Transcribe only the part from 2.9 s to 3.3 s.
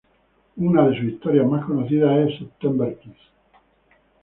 Kiss".